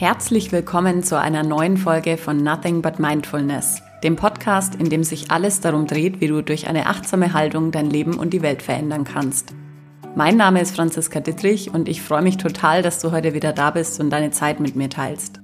[0.00, 5.30] Herzlich willkommen zu einer neuen Folge von Nothing But Mindfulness, dem Podcast, in dem sich
[5.30, 9.04] alles darum dreht, wie du durch eine achtsame Haltung dein Leben und die Welt verändern
[9.04, 9.52] kannst.
[10.16, 13.72] Mein Name ist Franziska Dittrich und ich freue mich total, dass du heute wieder da
[13.72, 15.42] bist und deine Zeit mit mir teilst.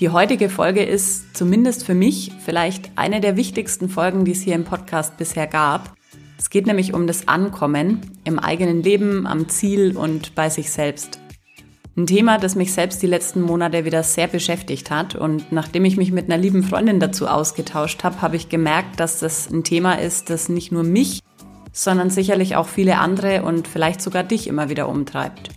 [0.00, 4.56] Die heutige Folge ist, zumindest für mich, vielleicht eine der wichtigsten Folgen, die es hier
[4.56, 5.94] im Podcast bisher gab.
[6.36, 11.20] Es geht nämlich um das Ankommen im eigenen Leben, am Ziel und bei sich selbst.
[11.96, 15.14] Ein Thema, das mich selbst die letzten Monate wieder sehr beschäftigt hat.
[15.14, 19.20] Und nachdem ich mich mit einer lieben Freundin dazu ausgetauscht habe, habe ich gemerkt, dass
[19.20, 21.20] das ein Thema ist, das nicht nur mich,
[21.72, 25.50] sondern sicherlich auch viele andere und vielleicht sogar dich immer wieder umtreibt.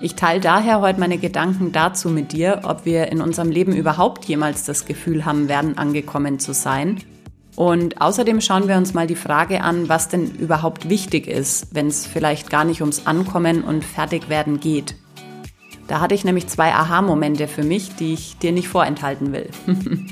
[0.00, 4.24] Ich teile daher heute meine Gedanken dazu mit dir, ob wir in unserem Leben überhaupt
[4.24, 6.98] jemals das Gefühl haben werden, angekommen zu sein.
[7.56, 11.88] Und außerdem schauen wir uns mal die Frage an, was denn überhaupt wichtig ist, wenn
[11.88, 14.96] es vielleicht gar nicht ums Ankommen und Fertigwerden geht.
[15.92, 19.50] Da hatte ich nämlich zwei Aha-Momente für mich, die ich dir nicht vorenthalten will.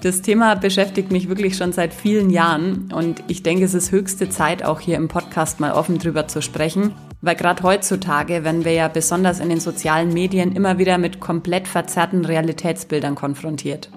[0.00, 4.28] Das Thema beschäftigt mich wirklich schon seit vielen Jahren und ich denke, es ist höchste
[4.28, 8.72] Zeit, auch hier im Podcast mal offen drüber zu sprechen, weil gerade heutzutage werden wir
[8.72, 13.90] ja besonders in den sozialen Medien immer wieder mit komplett verzerrten Realitätsbildern konfrontiert.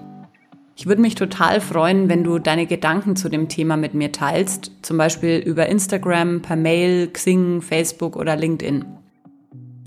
[0.76, 4.72] Ich würde mich total freuen, wenn du deine Gedanken zu dem Thema mit mir teilst,
[4.80, 8.97] zum Beispiel über Instagram, per Mail, Xing, Facebook oder LinkedIn.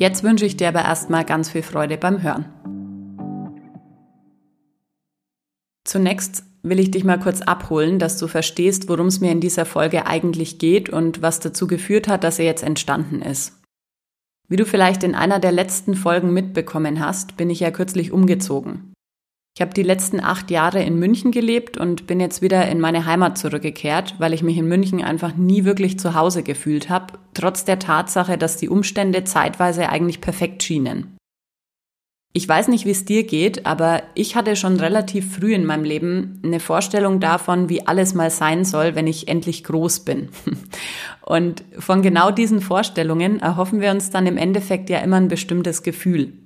[0.01, 2.45] Jetzt wünsche ich dir aber erstmal ganz viel Freude beim Hören.
[5.83, 9.63] Zunächst will ich dich mal kurz abholen, dass du verstehst, worum es mir in dieser
[9.63, 13.61] Folge eigentlich geht und was dazu geführt hat, dass er jetzt entstanden ist.
[14.47, 18.90] Wie du vielleicht in einer der letzten Folgen mitbekommen hast, bin ich ja kürzlich umgezogen.
[19.53, 23.05] Ich habe die letzten acht Jahre in München gelebt und bin jetzt wieder in meine
[23.05, 27.65] Heimat zurückgekehrt, weil ich mich in München einfach nie wirklich zu Hause gefühlt habe, trotz
[27.65, 31.17] der Tatsache, dass die Umstände zeitweise eigentlich perfekt schienen.
[32.33, 35.83] Ich weiß nicht, wie es dir geht, aber ich hatte schon relativ früh in meinem
[35.83, 40.29] Leben eine Vorstellung davon, wie alles mal sein soll, wenn ich endlich groß bin.
[41.21, 45.83] Und von genau diesen Vorstellungen erhoffen wir uns dann im Endeffekt ja immer ein bestimmtes
[45.83, 46.40] Gefühl.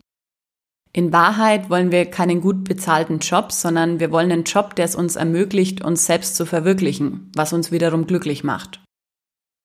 [0.96, 4.96] In Wahrheit wollen wir keinen gut bezahlten Job, sondern wir wollen einen Job, der es
[4.96, 8.82] uns ermöglicht, uns selbst zu verwirklichen, was uns wiederum glücklich macht.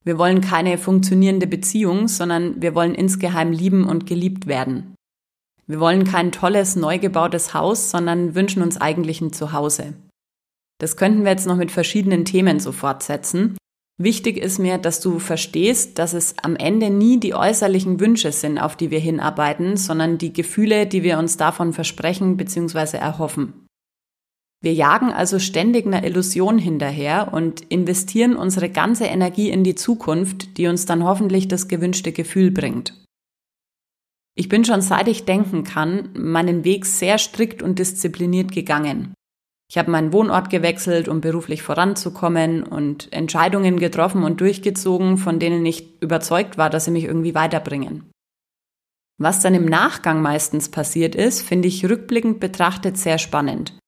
[0.05, 4.97] Wir wollen keine funktionierende Beziehung, sondern wir wollen insgeheim lieben und geliebt werden.
[5.69, 9.93] Wir wollen kein tolles, neu gebautes Haus, sondern wünschen uns eigentlich ein Zuhause.
[10.79, 13.57] Das könnten wir jetzt noch mit verschiedenen Themen so fortsetzen,
[14.03, 18.57] Wichtig ist mir, dass du verstehst, dass es am Ende nie die äußerlichen Wünsche sind,
[18.57, 22.97] auf die wir hinarbeiten, sondern die Gefühle, die wir uns davon versprechen bzw.
[22.97, 23.67] erhoffen.
[24.63, 30.57] Wir jagen also ständig einer Illusion hinterher und investieren unsere ganze Energie in die Zukunft,
[30.57, 32.95] die uns dann hoffentlich das gewünschte Gefühl bringt.
[34.35, 39.13] Ich bin schon seit ich denken kann meinen Weg sehr strikt und diszipliniert gegangen.
[39.71, 45.65] Ich habe meinen Wohnort gewechselt, um beruflich voranzukommen und Entscheidungen getroffen und durchgezogen, von denen
[45.65, 48.11] ich überzeugt war, dass sie mich irgendwie weiterbringen.
[49.17, 53.79] Was dann im Nachgang meistens passiert ist, finde ich rückblickend betrachtet sehr spannend.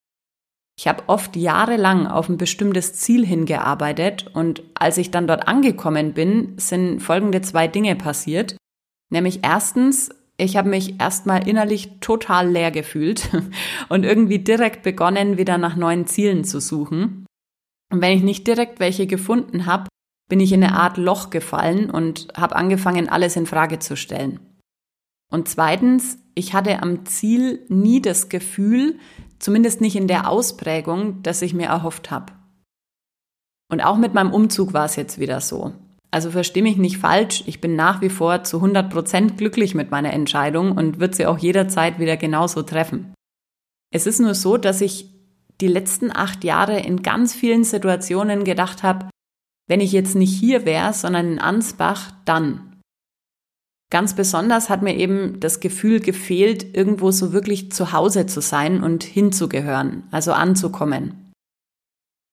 [0.78, 6.12] Ich habe oft jahrelang auf ein bestimmtes Ziel hingearbeitet und als ich dann dort angekommen
[6.12, 8.56] bin, sind folgende zwei Dinge passiert.
[9.10, 10.10] Nämlich erstens
[10.42, 13.30] ich habe mich erstmal innerlich total leer gefühlt
[13.88, 17.26] und irgendwie direkt begonnen, wieder nach neuen Zielen zu suchen.
[17.90, 19.88] Und wenn ich nicht direkt welche gefunden habe,
[20.28, 24.40] bin ich in eine Art Loch gefallen und habe angefangen, alles in Frage zu stellen.
[25.30, 28.98] Und zweitens, ich hatte am Ziel nie das Gefühl,
[29.38, 32.32] zumindest nicht in der Ausprägung, dass ich mir erhofft habe.
[33.70, 35.72] Und auch mit meinem Umzug war es jetzt wieder so.
[36.12, 39.90] Also verstehe mich nicht falsch, ich bin nach wie vor zu 100 Prozent glücklich mit
[39.90, 43.14] meiner Entscheidung und wird sie auch jederzeit wieder genauso treffen.
[43.90, 45.08] Es ist nur so, dass ich
[45.62, 49.08] die letzten acht Jahre in ganz vielen Situationen gedacht habe,
[49.68, 52.80] wenn ich jetzt nicht hier wäre, sondern in Ansbach, dann.
[53.90, 58.82] Ganz besonders hat mir eben das Gefühl gefehlt, irgendwo so wirklich zu Hause zu sein
[58.82, 61.21] und hinzugehören, also anzukommen.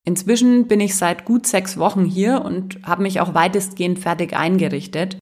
[0.05, 5.19] Inzwischen bin ich seit gut sechs Wochen hier und habe mich auch weitestgehend fertig eingerichtet.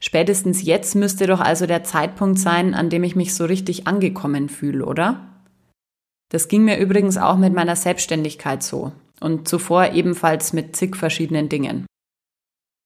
[0.00, 4.48] Spätestens jetzt müsste doch also der Zeitpunkt sein, an dem ich mich so richtig angekommen
[4.48, 5.42] fühle, oder?
[6.30, 11.48] Das ging mir übrigens auch mit meiner Selbstständigkeit so und zuvor ebenfalls mit zig verschiedenen
[11.48, 11.86] Dingen.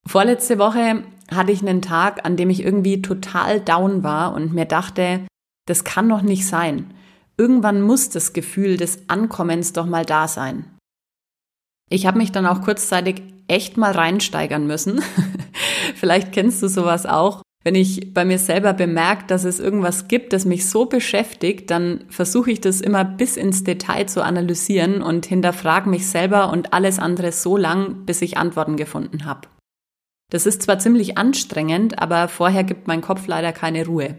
[0.07, 4.65] Vorletzte Woche hatte ich einen Tag, an dem ich irgendwie total down war und mir
[4.65, 5.27] dachte,
[5.67, 6.95] das kann doch nicht sein.
[7.37, 10.65] Irgendwann muss das Gefühl des Ankommens doch mal da sein.
[11.93, 15.03] Ich habe mich dann auch kurzzeitig echt mal reinsteigern müssen.
[15.95, 17.43] Vielleicht kennst du sowas auch.
[17.65, 22.05] Wenn ich bei mir selber bemerke, dass es irgendwas gibt, das mich so beschäftigt, dann
[22.09, 26.99] versuche ich das immer bis ins Detail zu analysieren und hinterfrage mich selber und alles
[26.99, 29.49] andere so lang, bis ich Antworten gefunden habe.
[30.31, 34.17] Das ist zwar ziemlich anstrengend, aber vorher gibt mein Kopf leider keine Ruhe.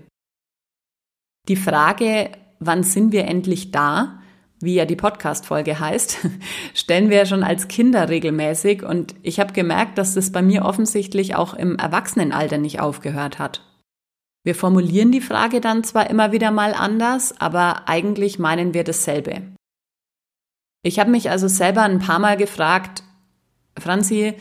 [1.49, 2.29] Die Frage,
[2.59, 4.19] wann sind wir endlich da,
[4.63, 6.17] wie ja die Podcast-Folge heißt,
[6.73, 11.35] stellen wir schon als Kinder regelmäßig und ich habe gemerkt, dass das bei mir offensichtlich
[11.35, 13.61] auch im Erwachsenenalter nicht aufgehört hat.
[14.43, 19.41] Wir formulieren die Frage dann zwar immer wieder mal anders, aber eigentlich meinen wir dasselbe.
[20.85, 23.03] Ich habe mich also selber ein paar Mal gefragt,
[23.79, 24.33] Franzi,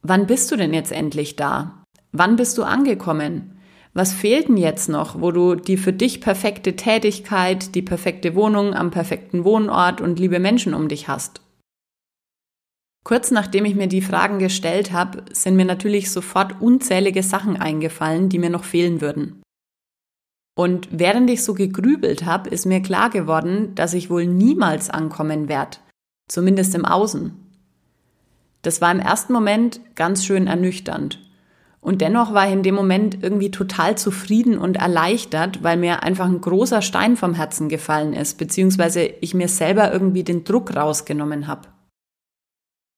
[0.00, 1.84] wann bist du denn jetzt endlich da?
[2.12, 3.51] Wann bist du angekommen?
[3.94, 8.74] Was fehlt denn jetzt noch, wo du die für dich perfekte Tätigkeit, die perfekte Wohnung
[8.74, 11.42] am perfekten Wohnort und liebe Menschen um dich hast?
[13.04, 18.28] Kurz nachdem ich mir die Fragen gestellt habe, sind mir natürlich sofort unzählige Sachen eingefallen,
[18.28, 19.42] die mir noch fehlen würden.
[20.54, 25.48] Und während ich so gegrübelt habe, ist mir klar geworden, dass ich wohl niemals ankommen
[25.48, 25.78] werde,
[26.28, 27.34] zumindest im Außen.
[28.62, 31.18] Das war im ersten Moment ganz schön ernüchternd.
[31.84, 36.26] Und dennoch war ich in dem Moment irgendwie total zufrieden und erleichtert, weil mir einfach
[36.26, 41.48] ein großer Stein vom Herzen gefallen ist, beziehungsweise ich mir selber irgendwie den Druck rausgenommen
[41.48, 41.68] habe.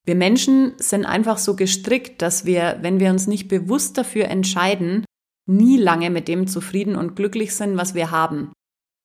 [0.05, 5.03] Wir Menschen sind einfach so gestrickt, dass wir, wenn wir uns nicht bewusst dafür entscheiden,
[5.47, 8.51] nie lange mit dem zufrieden und glücklich sind, was wir haben.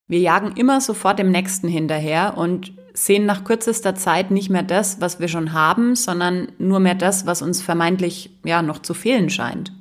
[0.08, 5.00] Wir jagen immer sofort dem Nächsten hinterher und sehen nach kürzester Zeit nicht mehr das,
[5.00, 9.30] was wir schon haben, sondern nur mehr das, was uns vermeintlich ja noch zu fehlen
[9.30, 9.72] scheint.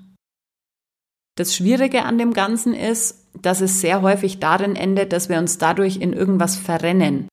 [1.35, 5.57] Das Schwierige an dem Ganzen ist, dass es sehr häufig darin endet, dass wir uns
[5.57, 7.29] dadurch in irgendwas verrennen.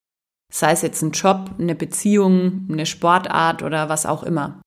[0.52, 4.60] Sei es jetzt ein Job, eine Beziehung, eine Sportart oder was auch immer.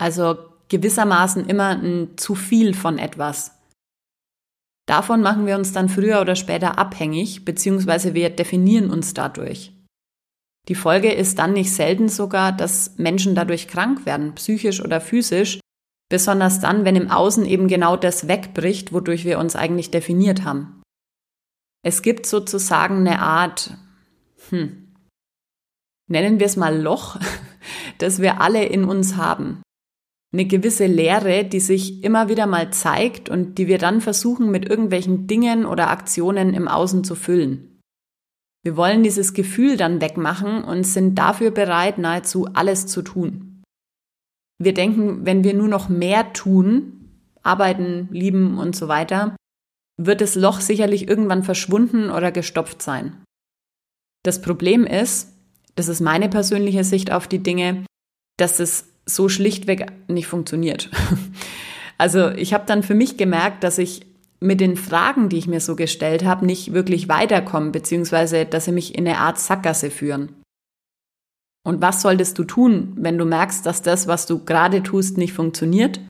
[0.00, 3.60] Also gewissermaßen immer ein zu viel von etwas.
[4.86, 9.72] Davon machen wir uns dann früher oder später abhängig, beziehungsweise wir definieren uns dadurch.
[10.68, 15.60] Die Folge ist dann nicht selten sogar, dass Menschen dadurch krank werden, psychisch oder physisch,
[16.10, 20.82] besonders dann, wenn im Außen eben genau das wegbricht, wodurch wir uns eigentlich definiert haben.
[21.82, 23.76] Es gibt sozusagen eine Art,
[24.50, 24.94] hm,
[26.08, 27.18] nennen wir es mal Loch,
[27.98, 29.62] das wir alle in uns haben.
[30.32, 34.68] Eine gewisse Leere, die sich immer wieder mal zeigt und die wir dann versuchen mit
[34.68, 37.69] irgendwelchen Dingen oder Aktionen im Außen zu füllen.
[38.62, 43.62] Wir wollen dieses Gefühl dann wegmachen und sind dafür bereit, nahezu alles zu tun.
[44.58, 47.08] Wir denken, wenn wir nur noch mehr tun,
[47.42, 49.34] arbeiten, lieben und so weiter,
[49.96, 53.24] wird das Loch sicherlich irgendwann verschwunden oder gestopft sein.
[54.22, 55.32] Das Problem ist,
[55.76, 57.86] das ist meine persönliche Sicht auf die Dinge,
[58.36, 60.90] dass es so schlichtweg nicht funktioniert.
[61.98, 64.06] Also ich habe dann für mich gemerkt, dass ich
[64.40, 68.72] mit den Fragen, die ich mir so gestellt habe, nicht wirklich weiterkommen, beziehungsweise dass sie
[68.72, 70.34] mich in eine Art Sackgasse führen.
[71.62, 75.34] Und was solltest du tun, wenn du merkst, dass das, was du gerade tust, nicht
[75.34, 76.00] funktioniert?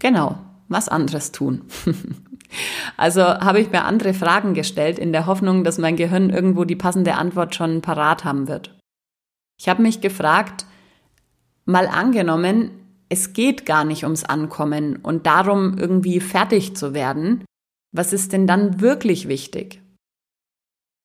[0.00, 0.38] Genau,
[0.68, 1.62] was anderes tun.
[2.96, 6.76] also habe ich mir andere Fragen gestellt, in der Hoffnung, dass mein Gehirn irgendwo die
[6.76, 8.76] passende Antwort schon parat haben wird.
[9.60, 10.66] Ich habe mich gefragt,
[11.64, 12.72] mal angenommen,
[13.12, 17.44] es geht gar nicht ums Ankommen und darum, irgendwie fertig zu werden.
[17.94, 19.82] Was ist denn dann wirklich wichtig?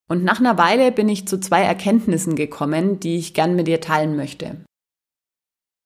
[0.08, 3.82] Und nach einer Weile bin ich zu zwei Erkenntnissen gekommen, die ich gern mit dir
[3.82, 4.64] teilen möchte.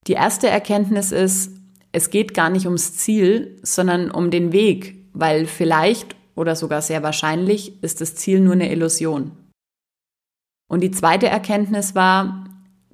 [0.06, 1.58] Die erste Erkenntnis ist,
[1.92, 7.01] es geht gar nicht ums Ziel, sondern um den Weg, weil vielleicht oder sogar sehr
[7.01, 9.32] wahrscheinlich ist das Ziel nur eine Illusion.
[10.70, 12.46] Und die zweite Erkenntnis war,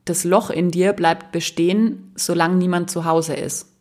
[0.09, 3.73] das Loch in dir bleibt bestehen, solange niemand zu Hause ist.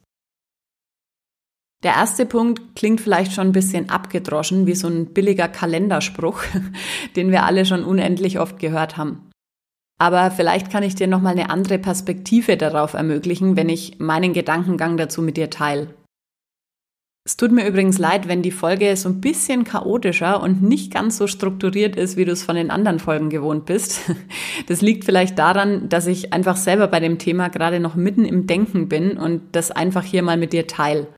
[1.83, 6.43] Der erste Punkt klingt vielleicht schon ein bisschen abgedroschen, wie so ein billiger Kalenderspruch,
[7.17, 9.31] den wir alle schon unendlich oft gehört haben.
[9.99, 14.97] Aber vielleicht kann ich dir nochmal eine andere Perspektive darauf ermöglichen, wenn ich meinen Gedankengang
[14.97, 15.95] dazu mit dir teile.
[17.27, 21.17] Es tut mir übrigens leid, wenn die Folge so ein bisschen chaotischer und nicht ganz
[21.17, 24.01] so strukturiert ist, wie du es von den anderen Folgen gewohnt bist.
[24.69, 28.47] Das liegt vielleicht daran, dass ich einfach selber bei dem Thema gerade noch mitten im
[28.47, 31.09] Denken bin und das einfach hier mal mit dir teile.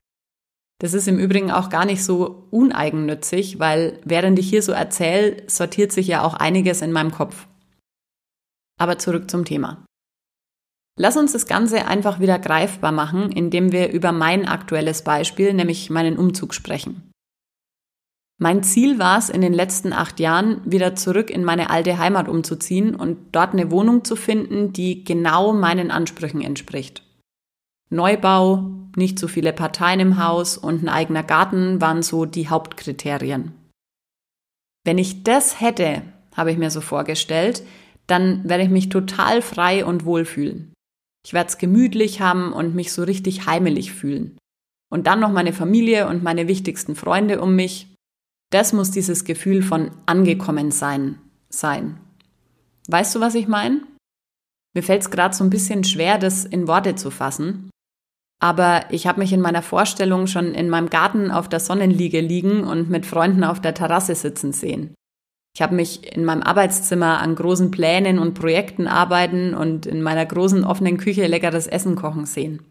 [0.79, 5.37] Das ist im Übrigen auch gar nicht so uneigennützig, weil während ich hier so erzähle,
[5.47, 7.47] sortiert sich ja auch einiges in meinem Kopf.
[8.79, 9.83] Aber zurück zum Thema.
[11.01, 15.89] Lass uns das Ganze einfach wieder greifbar machen, indem wir über mein aktuelles Beispiel, nämlich
[15.89, 17.09] meinen Umzug sprechen.
[18.37, 22.27] Mein Ziel war es, in den letzten acht Jahren wieder zurück in meine alte Heimat
[22.27, 27.01] umzuziehen und dort eine Wohnung zu finden, die genau meinen Ansprüchen entspricht.
[27.89, 33.53] Neubau, nicht zu viele Parteien im Haus und ein eigener Garten waren so die Hauptkriterien.
[34.83, 36.01] Wenn ich das hätte,
[36.35, 37.63] habe ich mir so vorgestellt,
[38.05, 40.73] dann werde ich mich total frei und wohl fühlen.
[41.25, 44.37] Ich werde es gemütlich haben und mich so richtig heimelig fühlen.
[44.91, 47.93] Und dann noch meine Familie und meine wichtigsten Freunde um mich.
[48.51, 51.99] Das muss dieses Gefühl von angekommen sein sein.
[52.87, 53.81] Weißt du, was ich meine?
[54.75, 57.69] Mir fällt es gerade so ein bisschen schwer, das in Worte zu fassen.
[58.41, 62.63] Aber ich habe mich in meiner Vorstellung schon in meinem Garten auf der Sonnenliege liegen
[62.63, 64.93] und mit Freunden auf der Terrasse sitzen sehen.
[65.59, 70.25] Ich habe mich in meinem Arbeitszimmer an großen Plänen und Projekten arbeiten und in meiner
[70.25, 72.63] großen offenen Küche leckeres Essen kochen sehen.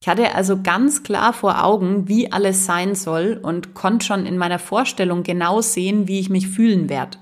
[0.00, 4.38] Ich hatte also ganz klar vor Augen, wie alles sein soll und konnte schon in
[4.38, 7.18] meiner Vorstellung genau sehen, wie ich mich fühlen werde.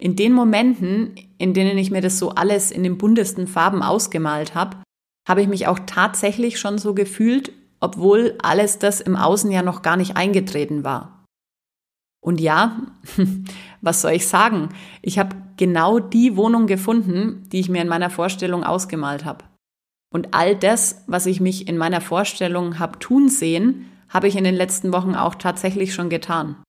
[0.00, 4.56] In den Momenten, in denen ich mir das so alles in den buntesten Farben ausgemalt
[4.56, 4.78] habe,
[5.28, 9.82] habe ich mich auch tatsächlich schon so gefühlt, obwohl alles das im Außen ja noch
[9.82, 11.21] gar nicht eingetreten war.
[12.22, 12.80] Und ja,
[13.80, 14.68] was soll ich sagen?
[15.02, 19.44] Ich habe genau die Wohnung gefunden, die ich mir in meiner Vorstellung ausgemalt habe.
[20.12, 24.44] Und all das, was ich mich in meiner Vorstellung habe tun sehen, habe ich in
[24.44, 26.62] den letzten Wochen auch tatsächlich schon getan.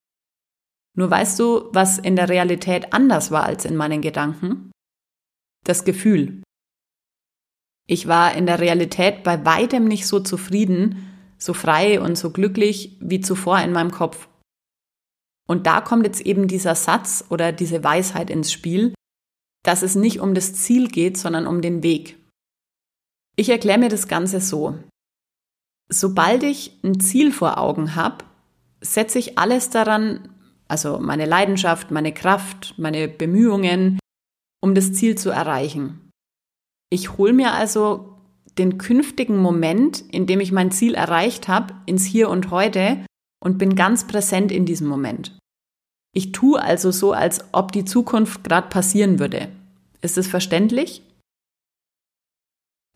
[0.96, 4.70] Nur weißt du, was in der Realität anders war als in meinen Gedanken?
[5.64, 6.42] Das Gefühl.
[7.86, 12.96] Ich war in der Realität bei weitem nicht so zufrieden, so frei und so glücklich
[13.00, 14.28] wie zuvor in meinem Kopf.
[15.46, 18.94] Und da kommt jetzt eben dieser Satz oder diese Weisheit ins Spiel,
[19.62, 22.18] dass es nicht um das Ziel geht, sondern um den Weg.
[23.36, 24.78] Ich erkläre mir das Ganze so.
[25.90, 28.24] Sobald ich ein Ziel vor Augen habe,
[28.80, 30.28] setze ich alles daran,
[30.68, 33.98] also meine Leidenschaft, meine Kraft, meine Bemühungen,
[34.62, 36.10] um das Ziel zu erreichen.
[36.90, 38.18] Ich hole mir also
[38.56, 43.04] den künftigen Moment, in dem ich mein Ziel erreicht habe, ins Hier und heute
[43.44, 45.38] und bin ganz präsent in diesem Moment.
[46.12, 49.48] Ich tue also so, als ob die Zukunft gerade passieren würde.
[50.00, 51.02] Ist es verständlich?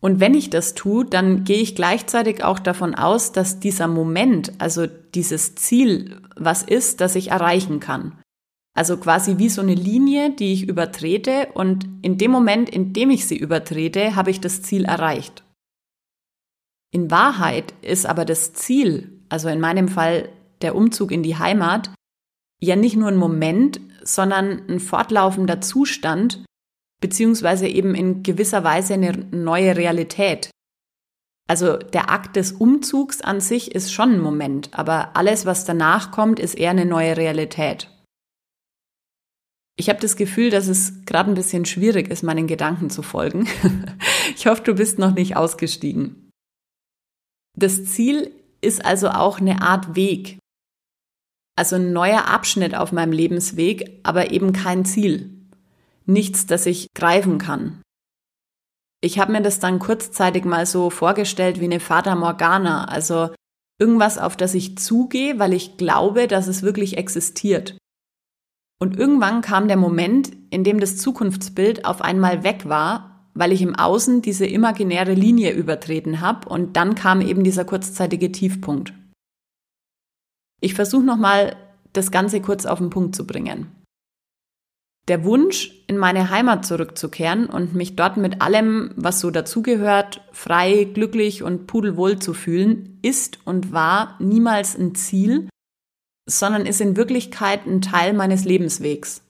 [0.01, 4.53] Und wenn ich das tue, dann gehe ich gleichzeitig auch davon aus, dass dieser Moment,
[4.57, 8.17] also dieses Ziel, was ist, das ich erreichen kann.
[8.73, 13.09] Also quasi wie so eine Linie, die ich übertrete und in dem Moment, in dem
[13.09, 15.43] ich sie übertrete, habe ich das Ziel erreicht.
[16.91, 20.29] In Wahrheit ist aber das Ziel, also in meinem Fall
[20.61, 21.91] der Umzug in die Heimat,
[22.61, 26.43] ja nicht nur ein Moment, sondern ein fortlaufender Zustand,
[27.01, 30.49] beziehungsweise eben in gewisser Weise eine neue Realität.
[31.47, 36.11] Also der Akt des Umzugs an sich ist schon ein Moment, aber alles, was danach
[36.11, 37.89] kommt, ist eher eine neue Realität.
[39.75, 43.47] Ich habe das Gefühl, dass es gerade ein bisschen schwierig ist, meinen Gedanken zu folgen.
[44.35, 46.29] ich hoffe, du bist noch nicht ausgestiegen.
[47.57, 50.38] Das Ziel ist also auch eine Art Weg.
[51.59, 55.29] Also ein neuer Abschnitt auf meinem Lebensweg, aber eben kein Ziel
[56.05, 57.81] nichts, das ich greifen kann.
[59.01, 63.31] Ich habe mir das dann kurzzeitig mal so vorgestellt wie eine Fata Morgana, also
[63.77, 67.77] irgendwas, auf das ich zugehe, weil ich glaube, dass es wirklich existiert.
[68.79, 73.61] Und irgendwann kam der Moment, in dem das Zukunftsbild auf einmal weg war, weil ich
[73.61, 78.93] im Außen diese imaginäre Linie übertreten habe und dann kam eben dieser kurzzeitige Tiefpunkt.
[80.59, 81.55] Ich versuche nochmal,
[81.93, 83.71] das Ganze kurz auf den Punkt zu bringen.
[85.07, 90.83] Der Wunsch, in meine Heimat zurückzukehren und mich dort mit allem, was so dazugehört, frei,
[90.83, 95.49] glücklich und pudelwohl zu fühlen, ist und war niemals ein Ziel,
[96.29, 99.23] sondern ist in Wirklichkeit ein Teil meines Lebenswegs.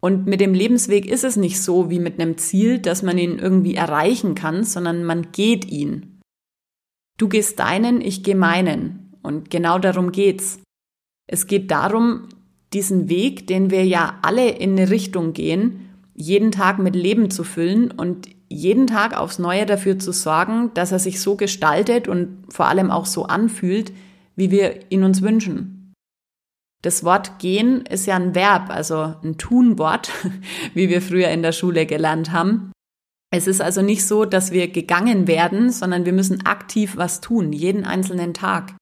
[0.00, 3.38] Und mit dem Lebensweg ist es nicht so wie mit einem Ziel, dass man ihn
[3.38, 6.20] irgendwie erreichen kann, sondern man geht ihn.
[7.18, 9.03] Du gehst deinen, ich gehe meinen.
[9.24, 10.60] Und genau darum geht's.
[11.26, 12.28] Es geht darum,
[12.74, 17.42] diesen Weg, den wir ja alle in eine Richtung gehen, jeden Tag mit Leben zu
[17.42, 22.44] füllen und jeden Tag aufs Neue dafür zu sorgen, dass er sich so gestaltet und
[22.50, 23.92] vor allem auch so anfühlt,
[24.36, 25.92] wie wir ihn uns wünschen.
[26.82, 30.10] Das Wort gehen ist ja ein Verb, also ein Tunwort,
[30.74, 32.72] wie wir früher in der Schule gelernt haben.
[33.32, 37.52] Es ist also nicht so, dass wir gegangen werden, sondern wir müssen aktiv was tun,
[37.52, 38.74] jeden einzelnen Tag.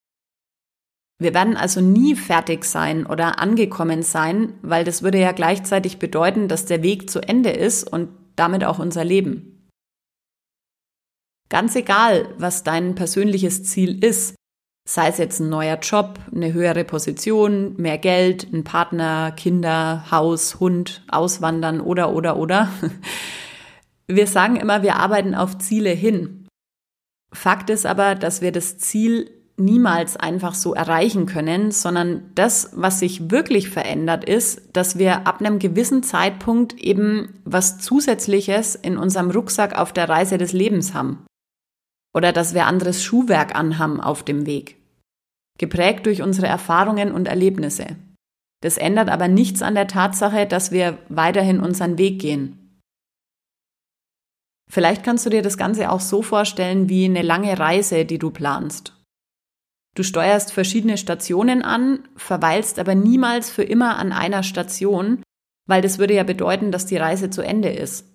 [1.22, 6.48] Wir werden also nie fertig sein oder angekommen sein, weil das würde ja gleichzeitig bedeuten,
[6.48, 9.68] dass der Weg zu Ende ist und damit auch unser Leben.
[11.48, 14.34] Ganz egal, was dein persönliches Ziel ist,
[14.88, 20.60] sei es jetzt ein neuer Job, eine höhere Position, mehr Geld, ein Partner, Kinder, Haus,
[20.60, 22.68] Hund, Auswandern oder oder oder.
[24.08, 26.46] Wir sagen immer, wir arbeiten auf Ziele hin.
[27.32, 33.00] Fakt ist aber, dass wir das Ziel niemals einfach so erreichen können, sondern das, was
[33.00, 39.30] sich wirklich verändert, ist, dass wir ab einem gewissen Zeitpunkt eben was Zusätzliches in unserem
[39.30, 41.26] Rucksack auf der Reise des Lebens haben.
[42.14, 44.76] Oder dass wir anderes Schuhwerk anhaben auf dem Weg.
[45.58, 47.96] Geprägt durch unsere Erfahrungen und Erlebnisse.
[48.62, 52.80] Das ändert aber nichts an der Tatsache, dass wir weiterhin unseren Weg gehen.
[54.70, 58.30] Vielleicht kannst du dir das Ganze auch so vorstellen wie eine lange Reise, die du
[58.30, 59.01] planst.
[59.94, 65.22] Du steuerst verschiedene Stationen an, verweilst aber niemals für immer an einer Station,
[65.68, 68.06] weil das würde ja bedeuten, dass die Reise zu Ende ist.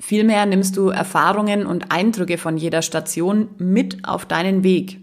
[0.00, 5.00] Vielmehr nimmst du Erfahrungen und Eindrücke von jeder Station mit auf deinen Weg.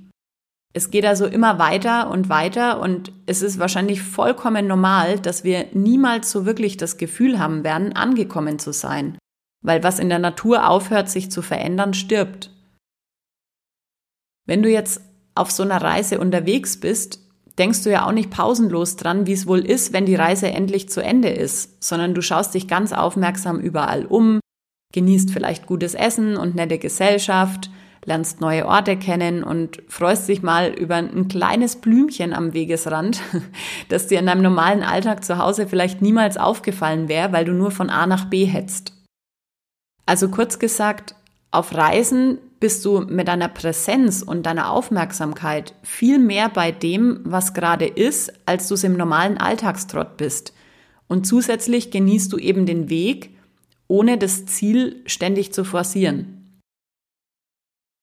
[0.73, 5.67] Es geht also immer weiter und weiter und es ist wahrscheinlich vollkommen normal, dass wir
[5.73, 9.17] niemals so wirklich das Gefühl haben werden, angekommen zu sein,
[9.63, 12.51] weil was in der Natur aufhört, sich zu verändern, stirbt.
[14.45, 15.01] Wenn du jetzt
[15.35, 17.19] auf so einer Reise unterwegs bist,
[17.57, 20.89] denkst du ja auch nicht pausenlos dran, wie es wohl ist, wenn die Reise endlich
[20.89, 24.39] zu Ende ist, sondern du schaust dich ganz aufmerksam überall um,
[24.93, 27.69] genießt vielleicht gutes Essen und nette Gesellschaft,
[28.05, 33.21] lernst neue Orte kennen und freust dich mal über ein kleines Blümchen am Wegesrand,
[33.89, 37.71] das dir in deinem normalen Alltag zu Hause vielleicht niemals aufgefallen wäre, weil du nur
[37.71, 38.93] von A nach B hetzt.
[40.05, 41.15] Also kurz gesagt,
[41.51, 47.53] auf Reisen bist du mit deiner Präsenz und deiner Aufmerksamkeit viel mehr bei dem, was
[47.53, 50.51] gerade ist, als du es im normalen Alltagstrott bist.
[51.07, 53.37] Und zusätzlich genießt du eben den Weg,
[53.87, 56.59] ohne das Ziel ständig zu forcieren.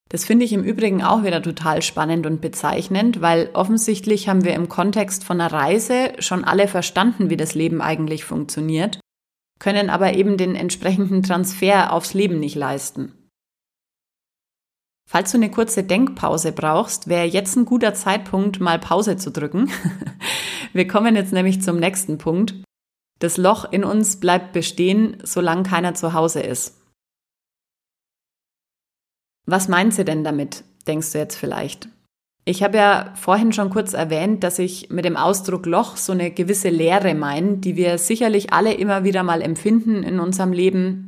[0.08, 4.54] Das finde ich im Übrigen auch wieder total spannend und bezeichnend, weil offensichtlich haben wir
[4.54, 9.00] im Kontext von einer Reise schon alle verstanden, wie das Leben eigentlich funktioniert,
[9.58, 13.14] können aber eben den entsprechenden Transfer aufs Leben nicht leisten.
[15.12, 19.70] Falls du eine kurze Denkpause brauchst, wäre jetzt ein guter Zeitpunkt, mal Pause zu drücken.
[20.72, 22.54] Wir kommen jetzt nämlich zum nächsten Punkt.
[23.18, 26.80] Das Loch in uns bleibt bestehen, solange keiner zu Hause ist.
[29.44, 31.90] Was meint sie denn damit, denkst du jetzt vielleicht?
[32.46, 36.30] Ich habe ja vorhin schon kurz erwähnt, dass ich mit dem Ausdruck Loch so eine
[36.30, 41.06] gewisse Leere meine, die wir sicherlich alle immer wieder mal empfinden in unserem Leben,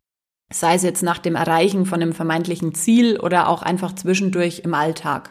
[0.54, 4.72] sei es jetzt nach dem Erreichen von einem vermeintlichen Ziel oder auch einfach zwischendurch im
[4.74, 5.30] Alltag.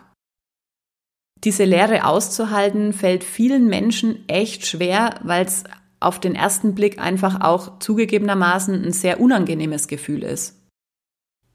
[1.43, 5.63] Diese Lehre auszuhalten fällt vielen Menschen echt schwer, weil es
[6.01, 10.61] auf den ersten Blick einfach auch zugegebenermaßen ein sehr unangenehmes Gefühl ist.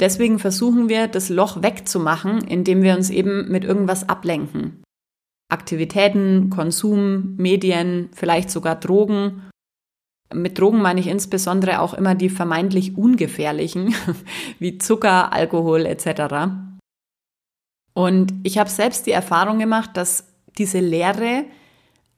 [0.00, 4.83] Deswegen versuchen wir, das Loch wegzumachen, indem wir uns eben mit irgendwas ablenken.
[5.50, 9.47] Aktivitäten, Konsum, Medien, vielleicht sogar Drogen
[10.32, 13.94] mit Drogen meine ich insbesondere auch immer die vermeintlich ungefährlichen,
[14.58, 16.50] wie Zucker, Alkohol etc.
[17.94, 20.24] Und ich habe selbst die Erfahrung gemacht, dass
[20.58, 21.44] diese Lehre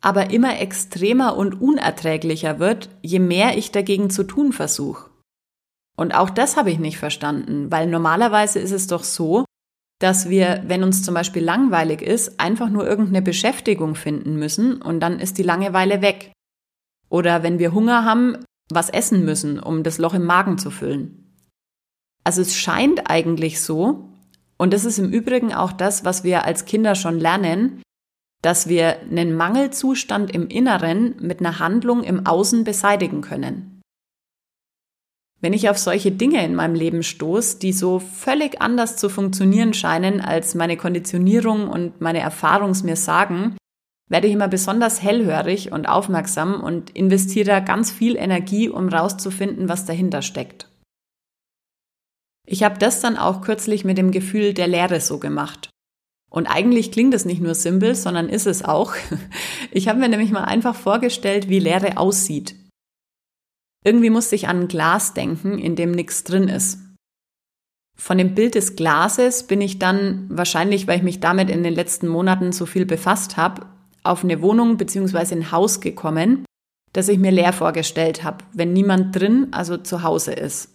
[0.00, 5.10] aber immer extremer und unerträglicher wird, je mehr ich dagegen zu tun versuche.
[5.96, 9.44] Und auch das habe ich nicht verstanden, weil normalerweise ist es doch so,
[10.00, 15.00] dass wir, wenn uns zum Beispiel langweilig ist, einfach nur irgendeine Beschäftigung finden müssen und
[15.00, 16.32] dann ist die Langeweile weg.
[17.10, 18.38] Oder wenn wir Hunger haben,
[18.70, 21.34] was essen müssen, um das Loch im Magen zu füllen.
[22.24, 24.08] Also es scheint eigentlich so,
[24.56, 27.82] und das ist im Übrigen auch das, was wir als Kinder schon lernen,
[28.42, 33.80] dass wir einen Mangelzustand im Inneren mit einer Handlung im Außen beseitigen können.
[35.42, 39.72] Wenn ich auf solche Dinge in meinem Leben stoße, die so völlig anders zu funktionieren
[39.72, 43.56] scheinen, als meine Konditionierung und meine Erfahrungs mir sagen,
[44.10, 49.68] werde ich immer besonders hellhörig und aufmerksam und investiere da ganz viel Energie, um rauszufinden,
[49.68, 50.68] was dahinter steckt.
[52.44, 55.70] Ich habe das dann auch kürzlich mit dem Gefühl der Leere so gemacht.
[56.28, 58.94] Und eigentlich klingt es nicht nur simpel, sondern ist es auch.
[59.72, 62.56] Ich habe mir nämlich mal einfach vorgestellt, wie Leere aussieht.
[63.84, 66.80] Irgendwie musste ich an ein Glas denken, in dem nichts drin ist.
[67.96, 71.74] Von dem Bild des Glases bin ich dann, wahrscheinlich weil ich mich damit in den
[71.74, 73.66] letzten Monaten so viel befasst habe,
[74.02, 75.34] auf eine Wohnung bzw.
[75.34, 76.44] ein Haus gekommen,
[76.92, 80.74] das ich mir leer vorgestellt habe, wenn niemand drin, also zu Hause ist.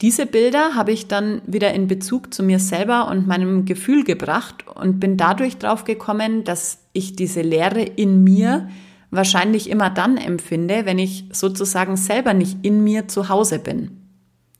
[0.00, 4.66] Diese Bilder habe ich dann wieder in Bezug zu mir selber und meinem Gefühl gebracht
[4.66, 8.70] und bin dadurch drauf gekommen, dass ich diese Leere in mir
[9.10, 14.08] wahrscheinlich immer dann empfinde, wenn ich sozusagen selber nicht in mir zu Hause bin.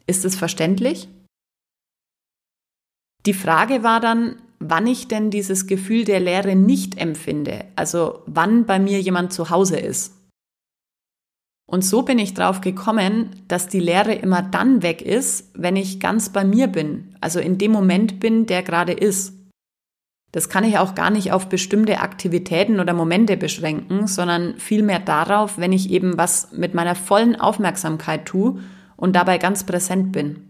[0.07, 1.09] Ist es verständlich?
[3.27, 8.67] Die Frage war dann, wann ich denn dieses Gefühl der Leere nicht empfinde, also wann
[8.67, 10.15] bei mir jemand zu Hause ist.
[11.67, 16.01] Und so bin ich drauf gekommen, dass die Leere immer dann weg ist, wenn ich
[16.01, 19.35] ganz bei mir bin, also in dem Moment bin, der gerade ist.
[20.33, 25.59] Das kann ich auch gar nicht auf bestimmte Aktivitäten oder Momente beschränken, sondern vielmehr darauf,
[25.59, 28.61] wenn ich eben was mit meiner vollen Aufmerksamkeit tue
[28.97, 30.50] und dabei ganz präsent bin.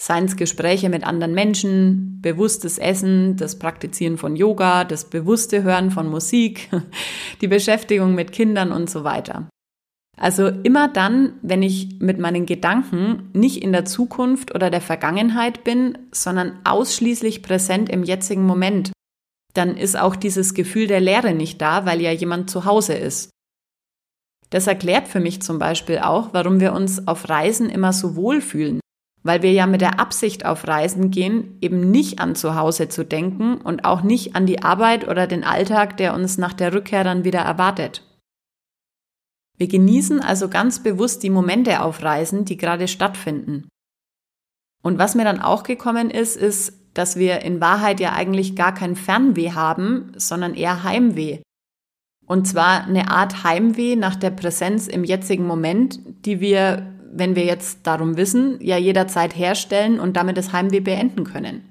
[0.00, 5.90] Seien es Gespräche mit anderen Menschen, bewusstes Essen, das Praktizieren von Yoga, das bewusste Hören
[5.90, 6.70] von Musik,
[7.42, 9.50] die Beschäftigung mit Kindern und so weiter.
[10.18, 15.64] Also immer dann, wenn ich mit meinen Gedanken nicht in der Zukunft oder der Vergangenheit
[15.64, 18.92] bin, sondern ausschließlich präsent im jetzigen Moment,
[19.52, 23.28] dann ist auch dieses Gefühl der Leere nicht da, weil ja jemand zu Hause ist.
[24.48, 28.79] Das erklärt für mich zum Beispiel auch, warum wir uns auf Reisen immer so wohlfühlen,
[29.22, 33.04] weil wir ja mit der Absicht auf Reisen gehen, eben nicht an zu Hause zu
[33.04, 37.04] denken und auch nicht an die Arbeit oder den Alltag, der uns nach der Rückkehr
[37.04, 38.02] dann wieder erwartet.
[39.58, 43.68] Wir genießen also ganz bewusst die Momente auf Reisen, die gerade stattfinden.
[44.82, 48.72] Und was mir dann auch gekommen ist, ist, dass wir in Wahrheit ja eigentlich gar
[48.72, 51.40] kein Fernweh haben, sondern eher Heimweh.
[52.26, 57.44] Und zwar eine Art Heimweh nach der Präsenz im jetzigen Moment, die wir, wenn wir
[57.44, 61.70] jetzt darum wissen, ja jederzeit herstellen und damit das Heimweh beenden können.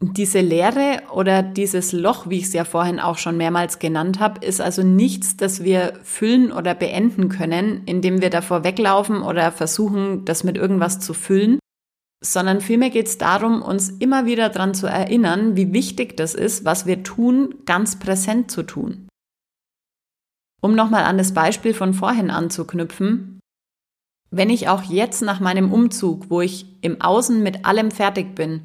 [0.00, 4.44] Diese Leere oder dieses Loch, wie ich es ja vorhin auch schon mehrmals genannt habe,
[4.44, 10.24] ist also nichts, das wir füllen oder beenden können, indem wir davor weglaufen oder versuchen,
[10.24, 11.58] das mit irgendwas zu füllen,
[12.22, 16.64] sondern vielmehr geht es darum, uns immer wieder daran zu erinnern, wie wichtig das ist,
[16.64, 19.08] was wir tun, ganz präsent zu tun.
[20.60, 23.33] Um nochmal an das Beispiel von vorhin anzuknüpfen,
[24.36, 28.62] wenn ich auch jetzt nach meinem Umzug, wo ich im Außen mit allem fertig bin,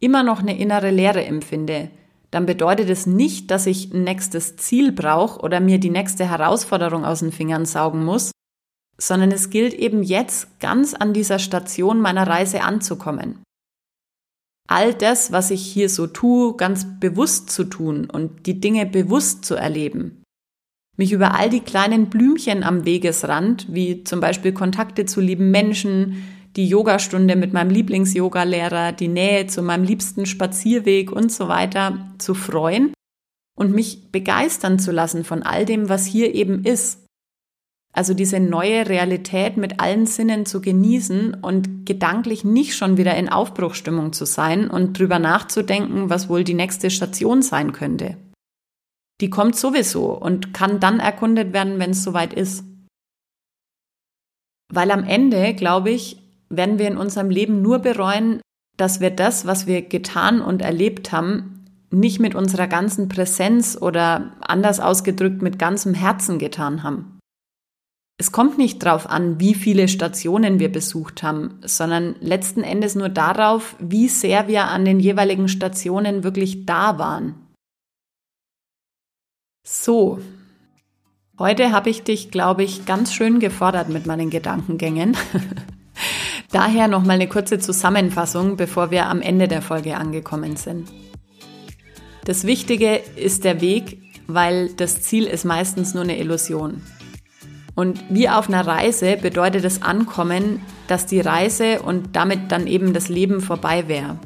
[0.00, 1.90] immer noch eine innere Leere empfinde,
[2.30, 7.04] dann bedeutet es nicht, dass ich ein nächstes Ziel brauche oder mir die nächste Herausforderung
[7.04, 8.32] aus den Fingern saugen muss,
[8.98, 13.42] sondern es gilt eben jetzt ganz an dieser Station meiner Reise anzukommen.
[14.68, 19.44] All das, was ich hier so tue, ganz bewusst zu tun und die Dinge bewusst
[19.44, 20.22] zu erleben.
[20.96, 26.24] Mich über all die kleinen Blümchen am Wegesrand, wie zum Beispiel Kontakte zu lieben Menschen,
[26.56, 32.32] die Yogastunde mit meinem Lieblings-Yoga-Lehrer, die Nähe zu meinem liebsten Spazierweg und so weiter zu
[32.32, 32.94] freuen
[33.58, 37.04] und mich begeistern zu lassen von all dem, was hier eben ist.
[37.92, 43.30] Also diese neue Realität mit allen Sinnen zu genießen und gedanklich nicht schon wieder in
[43.30, 48.16] Aufbruchstimmung zu sein und drüber nachzudenken, was wohl die nächste Station sein könnte.
[49.20, 52.64] Die kommt sowieso und kann dann erkundet werden, wenn es soweit ist.
[54.72, 58.40] Weil am Ende, glaube ich, werden wir in unserem Leben nur bereuen,
[58.76, 64.36] dass wir das, was wir getan und erlebt haben, nicht mit unserer ganzen Präsenz oder
[64.40, 67.18] anders ausgedrückt mit ganzem Herzen getan haben.
[68.18, 73.10] Es kommt nicht darauf an, wie viele Stationen wir besucht haben, sondern letzten Endes nur
[73.10, 77.45] darauf, wie sehr wir an den jeweiligen Stationen wirklich da waren.
[79.68, 80.20] So,
[81.40, 85.16] heute habe ich dich, glaube ich, ganz schön gefordert mit meinen Gedankengängen.
[86.52, 90.92] Daher nochmal eine kurze Zusammenfassung, bevor wir am Ende der Folge angekommen sind.
[92.24, 96.80] Das Wichtige ist der Weg, weil das Ziel ist meistens nur eine Illusion.
[97.74, 102.92] Und wie auf einer Reise bedeutet das Ankommen, dass die Reise und damit dann eben
[102.92, 104.20] das Leben vorbei wäre.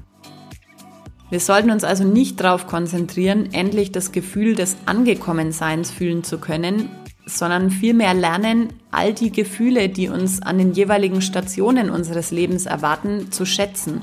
[1.31, 6.91] Wir sollten uns also nicht darauf konzentrieren, endlich das Gefühl des Angekommenseins fühlen zu können,
[7.25, 13.31] sondern vielmehr lernen, all die Gefühle, die uns an den jeweiligen Stationen unseres Lebens erwarten,
[13.31, 14.01] zu schätzen.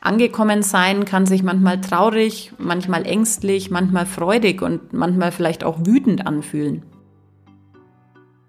[0.00, 6.26] Angekommen sein kann sich manchmal traurig, manchmal ängstlich, manchmal freudig und manchmal vielleicht auch wütend
[6.26, 6.82] anfühlen.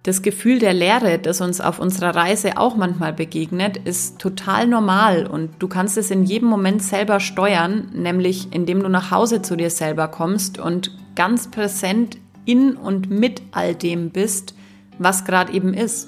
[0.07, 5.27] Das Gefühl der Leere, das uns auf unserer Reise auch manchmal begegnet, ist total normal
[5.27, 9.57] und du kannst es in jedem Moment selber steuern, nämlich indem du nach Hause zu
[9.57, 14.55] dir selber kommst und ganz präsent in und mit all dem bist,
[14.97, 16.07] was gerade eben ist.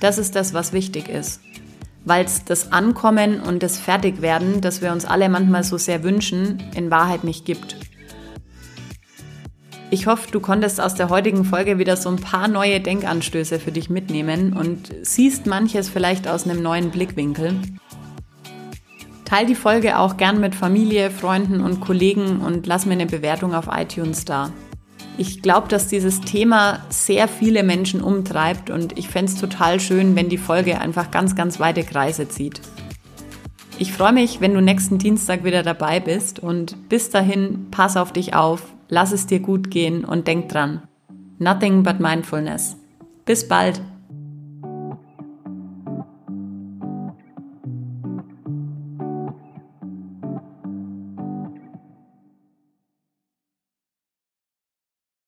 [0.00, 1.40] Das ist das, was wichtig ist.
[2.04, 6.62] Weil es das Ankommen und das Fertigwerden, das wir uns alle manchmal so sehr wünschen,
[6.74, 7.76] in Wahrheit nicht gibt.
[9.92, 13.72] Ich hoffe, du konntest aus der heutigen Folge wieder so ein paar neue Denkanstöße für
[13.72, 17.56] dich mitnehmen und siehst manches vielleicht aus einem neuen Blickwinkel.
[19.24, 23.52] Teil die Folge auch gern mit Familie, Freunden und Kollegen und lass mir eine Bewertung
[23.52, 24.52] auf iTunes da.
[25.18, 30.14] Ich glaube, dass dieses Thema sehr viele Menschen umtreibt und ich fände es total schön,
[30.14, 32.60] wenn die Folge einfach ganz, ganz weite Kreise zieht.
[33.78, 38.12] Ich freue mich, wenn du nächsten Dienstag wieder dabei bist und bis dahin pass auf
[38.12, 40.82] dich auf, lass es dir gut gehen und denk dran.
[41.38, 42.76] Nothing but mindfulness.
[43.24, 43.80] Bis bald!